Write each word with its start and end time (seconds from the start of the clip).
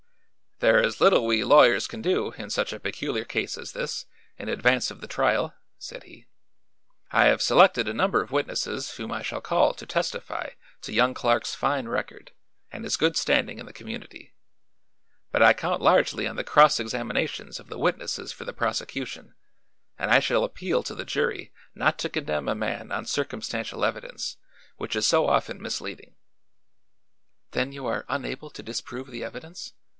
"There 0.61 0.81
is 0.81 1.01
little 1.01 1.25
we 1.25 1.43
lawyers 1.43 1.87
can 1.87 2.01
do, 2.03 2.31
in 2.33 2.49
such 2.49 2.71
a 2.73 2.79
peculiar 2.79 3.23
case 3.25 3.57
as 3.57 3.71
this, 3.71 4.05
in 4.37 4.47
advance 4.49 4.89
of 4.91 5.01
the 5.01 5.07
trial," 5.07 5.55
said 5.79 6.03
he. 6.03 6.27
"I 7.11 7.25
have 7.25 7.41
selected 7.41 7.87
a 7.87 7.93
number 7.95 8.21
of 8.21 8.31
witnesses 8.31 8.91
whom 8.95 9.11
I 9.11 9.21
shall 9.23 9.41
call 9.41 9.73
to 9.73 9.85
testify 9.87 10.51
to 10.81 10.93
young 10.93 11.13
Clark's 11.13 11.55
fine 11.55 11.87
record 11.87 12.31
and 12.71 12.83
his 12.83 12.97
good 12.97 13.15
standing 13.15 13.57
in 13.59 13.65
the 13.65 13.73
community. 13.73 14.33
But 15.31 15.41
I 15.43 15.53
count 15.53 15.81
largely 15.81 16.27
on 16.27 16.35
the 16.35 16.43
cross 16.43 16.79
examinations 16.79 17.59
of 17.59 17.67
the 17.67 17.79
witnesses 17.79 18.31
for 18.31 18.45
the 18.45 18.53
prosecution, 18.53 19.35
and 19.97 20.11
I 20.11 20.19
shall 20.19 20.43
appeal 20.43 20.81
to 20.83 20.95
the 20.95 21.05
jury 21.05 21.51
not 21.73 21.97
to 21.99 22.09
condemn 22.09 22.47
a 22.47 22.55
man 22.55 22.91
on 22.91 23.05
circumstantial 23.05 23.83
evidence, 23.85 24.37
which 24.77 24.95
is 24.95 25.07
so 25.07 25.27
often 25.27 25.61
misleading." 25.61 26.15
"Then 27.51 27.71
you 27.71 27.85
are 27.87 28.05
unable 28.09 28.49
to 28.51 28.63
disprove 28.63 29.07
the 29.09 29.23
evidence?" 29.23 29.73